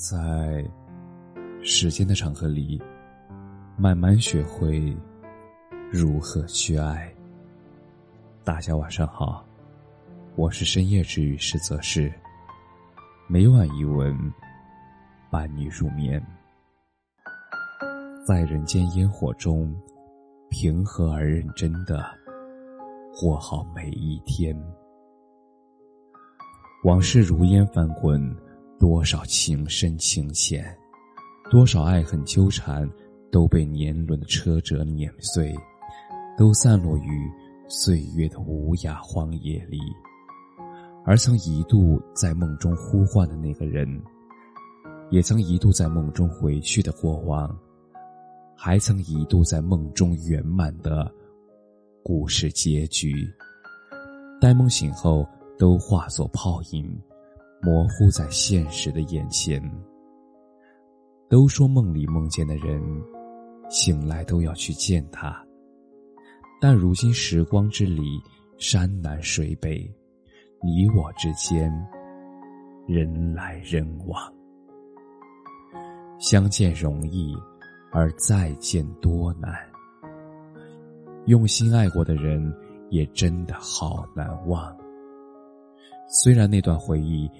[0.00, 0.64] 在
[1.62, 2.82] 时间的长河里，
[3.76, 4.96] 慢慢学会
[5.92, 7.14] 如何去爱。
[8.42, 9.44] 大家晚上好，
[10.36, 12.10] 我是深夜治愈师泽是，
[13.28, 14.16] 每晚一文
[15.30, 16.18] 伴你入眠。
[18.26, 19.70] 在人间烟火中，
[20.48, 22.02] 平和而认真的
[23.20, 24.58] 过好每一天。
[26.84, 28.34] 往事如烟翻滚。
[28.80, 30.64] 多少情深情浅，
[31.50, 32.90] 多少爱恨纠缠，
[33.30, 35.54] 都被年轮的车辙碾碎，
[36.34, 37.30] 都散落于
[37.68, 39.78] 岁月的无涯荒野里。
[41.04, 43.86] 而曾一度在梦中呼唤的那个人，
[45.10, 47.54] 也曾一度在梦中回去的过往，
[48.56, 51.12] 还曾一度在梦中圆满的
[52.02, 53.30] 故事结局，
[54.40, 56.98] 待梦醒后，都化作泡影。
[57.62, 59.62] 模糊在现实的眼前。
[61.28, 62.82] 都说梦里梦见的人，
[63.68, 65.40] 醒来都要去见他。
[66.60, 68.20] 但如今时光之里，
[68.58, 69.88] 山南水北，
[70.62, 71.72] 你我之间，
[72.88, 74.20] 人来人往。
[76.18, 77.36] 相见容易，
[77.92, 79.54] 而再见多难。
[81.26, 82.52] 用心爱过的人，
[82.88, 84.76] 也真的好难忘。
[86.08, 87.30] 虽然那段回忆。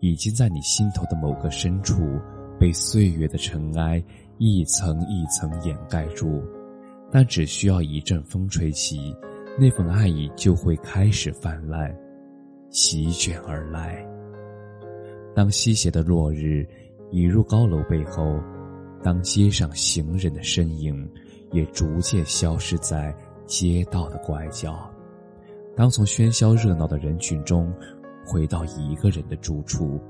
[0.00, 2.20] 已经在你心头的某个深处，
[2.60, 4.02] 被岁月的尘埃
[4.38, 6.42] 一层一层掩盖住，
[7.10, 9.16] 但只需要一阵风吹起，
[9.58, 11.94] 那份爱意就会开始泛滥，
[12.70, 14.06] 席卷而来。
[15.34, 16.66] 当西斜的落日
[17.10, 18.38] 移入高楼背后，
[19.02, 21.08] 当街上行人的身影
[21.52, 23.14] 也逐渐消失在
[23.46, 24.90] 街道的拐角，
[25.74, 27.72] 当从喧嚣热闹的人群中。
[28.26, 30.00] 回到一个人的住处，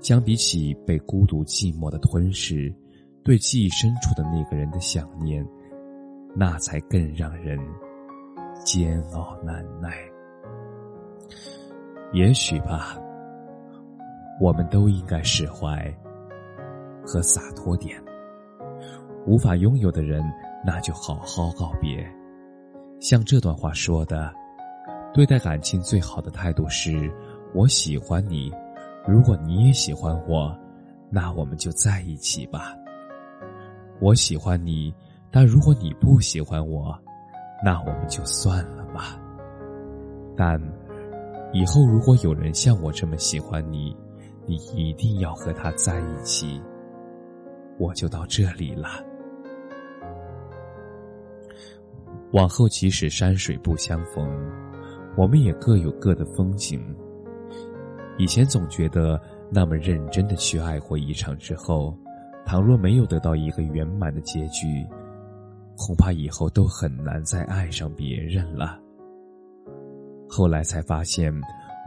[0.00, 2.74] 相比起被孤独寂寞的吞噬，
[3.22, 5.46] 对记忆深处的那个人的想念，
[6.34, 7.58] 那才更让人
[8.64, 9.92] 煎熬难耐。
[12.14, 12.98] 也许吧，
[14.40, 15.94] 我们都应该释怀
[17.04, 18.02] 和洒脱点。
[19.26, 20.24] 无法拥有的人，
[20.64, 22.02] 那就好好告别。
[22.98, 24.32] 像这段话说的。
[25.12, 27.12] 对待感情最好的态度是：
[27.54, 28.52] 我喜欢你，
[29.06, 30.56] 如果你也喜欢我，
[31.10, 32.74] 那我们就在一起吧。
[34.00, 34.94] 我喜欢你，
[35.30, 36.96] 但如果你不喜欢我，
[37.64, 39.18] 那我们就算了吧。
[40.36, 40.60] 但
[41.52, 43.96] 以后如果有人像我这么喜欢你，
[44.46, 46.62] 你一定要和他在一起。
[47.78, 48.88] 我就到这里了。
[52.32, 54.67] 往后即使山水不相逢。
[55.18, 56.80] 我们也各有各的风景。
[58.18, 59.20] 以前总觉得，
[59.50, 61.92] 那么认真的去爱过一场之后，
[62.46, 64.86] 倘若没有得到一个圆满的结局，
[65.76, 68.78] 恐怕以后都很难再爱上别人了。
[70.28, 71.34] 后来才发现，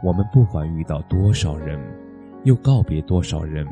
[0.04, 1.80] 我们不管遇到多少人，
[2.44, 3.66] 又告别多少人，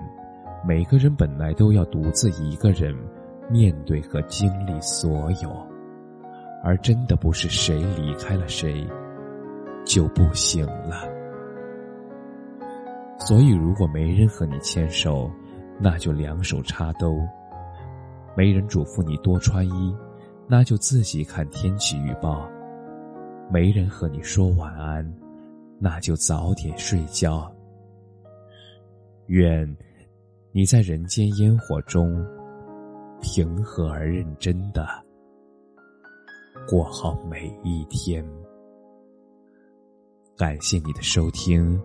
[0.66, 2.96] 每个人本来都要独自一个人
[3.50, 5.54] 面对和经历所有，
[6.64, 8.86] 而真的不是谁离开了谁。
[9.84, 11.08] 就不行了。
[13.18, 15.30] 所以，如果没人和你牵手，
[15.78, 17.16] 那就两手插兜；
[18.36, 19.94] 没人嘱咐你多穿衣，
[20.48, 22.48] 那就自己看天气预报；
[23.50, 25.14] 没人和你说晚安，
[25.78, 27.50] 那就早点睡觉。
[29.26, 29.76] 愿
[30.52, 32.26] 你在人间烟火中，
[33.20, 34.88] 平和而认真的
[36.68, 38.24] 过好每一天。
[40.40, 41.78] 感谢你的收听，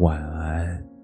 [0.00, 0.97] 晚安。